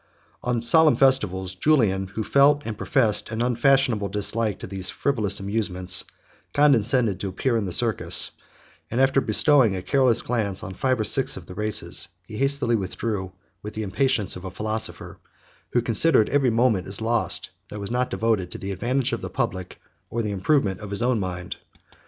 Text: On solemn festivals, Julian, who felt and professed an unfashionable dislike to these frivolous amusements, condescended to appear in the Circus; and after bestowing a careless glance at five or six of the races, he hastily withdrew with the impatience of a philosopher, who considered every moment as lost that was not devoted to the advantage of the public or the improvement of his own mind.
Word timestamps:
On 0.41 0.63
solemn 0.63 0.95
festivals, 0.95 1.53
Julian, 1.53 2.07
who 2.07 2.23
felt 2.23 2.63
and 2.65 2.75
professed 2.75 3.29
an 3.29 3.43
unfashionable 3.43 4.09
dislike 4.09 4.57
to 4.57 4.65
these 4.65 4.89
frivolous 4.89 5.39
amusements, 5.39 6.05
condescended 6.55 7.19
to 7.19 7.27
appear 7.29 7.55
in 7.55 7.67
the 7.67 7.71
Circus; 7.71 8.31
and 8.89 8.99
after 8.99 9.21
bestowing 9.21 9.75
a 9.75 9.83
careless 9.83 10.23
glance 10.23 10.63
at 10.63 10.75
five 10.75 10.99
or 10.99 11.03
six 11.03 11.37
of 11.37 11.45
the 11.45 11.53
races, 11.53 12.07
he 12.25 12.37
hastily 12.37 12.75
withdrew 12.75 13.31
with 13.61 13.75
the 13.75 13.83
impatience 13.83 14.35
of 14.35 14.43
a 14.43 14.49
philosopher, 14.49 15.19
who 15.73 15.83
considered 15.83 16.29
every 16.29 16.49
moment 16.49 16.87
as 16.87 16.99
lost 16.99 17.51
that 17.69 17.79
was 17.79 17.91
not 17.91 18.09
devoted 18.09 18.49
to 18.49 18.57
the 18.57 18.71
advantage 18.71 19.13
of 19.13 19.21
the 19.21 19.29
public 19.29 19.79
or 20.09 20.23
the 20.23 20.31
improvement 20.31 20.79
of 20.79 20.89
his 20.89 21.03
own 21.03 21.19
mind. 21.19 21.57